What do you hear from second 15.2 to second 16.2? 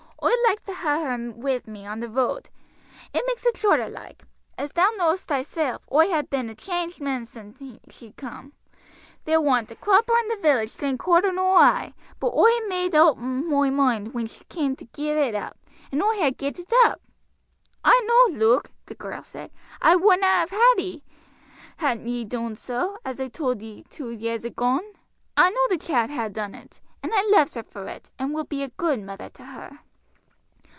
up, and oi